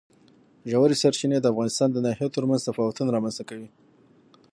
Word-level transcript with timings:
ژورې 0.71 0.95
سرچینې 1.01 1.37
د 1.41 1.45
افغانستان 1.53 1.89
د 1.91 1.97
ناحیو 2.05 2.33
ترمنځ 2.35 2.61
تفاوتونه 2.69 3.09
رامنځ 3.15 3.35
ته 3.39 3.43
کوي. 3.49 3.69